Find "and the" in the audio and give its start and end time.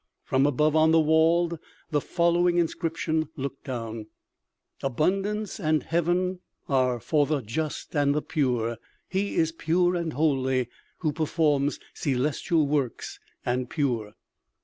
7.95-8.23